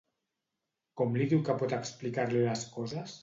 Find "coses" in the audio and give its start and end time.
2.79-3.17